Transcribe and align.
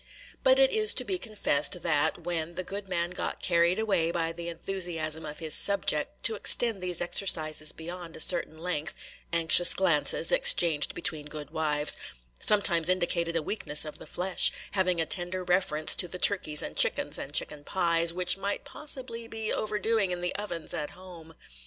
But 0.41 0.57
it 0.57 0.71
is 0.71 0.95
to 0.95 1.03
be 1.05 1.19
confessed, 1.19 1.83
that, 1.83 2.23
when 2.23 2.55
the 2.55 2.63
good 2.63 2.89
man 2.89 3.11
got 3.11 3.39
carried 3.39 3.77
away 3.77 4.09
by 4.09 4.31
the 4.31 4.49
enthusiasm 4.49 5.27
of 5.27 5.37
his 5.37 5.53
subject 5.53 6.23
to 6.23 6.33
extend 6.33 6.81
these 6.81 7.01
exercises 7.01 7.71
beyond 7.71 8.17
a 8.17 8.19
certain 8.19 8.57
length, 8.57 8.95
anxious 9.31 9.75
glances, 9.75 10.31
exchanged 10.31 10.95
between 10.95 11.25
good 11.27 11.51
wives, 11.51 11.97
sometimes 12.39 12.89
indicated 12.89 13.35
a 13.35 13.43
weakness 13.43 13.85
of 13.85 13.99
the 13.99 14.07
flesh, 14.07 14.51
having 14.71 14.99
a 14.99 15.05
tender 15.05 15.43
reference 15.43 15.93
to 15.93 16.07
the 16.07 16.17
turkeys 16.17 16.63
and 16.63 16.75
chickens 16.75 17.19
and 17.19 17.31
chicken 17.31 17.63
pies, 17.63 18.11
which 18.11 18.37
might 18.39 18.65
possibly 18.65 19.27
be 19.27 19.53
overdoing 19.53 20.09
in 20.09 20.21
the 20.21 20.35
ovens 20.35 20.73
at 20.73 20.89
home. 20.97 21.35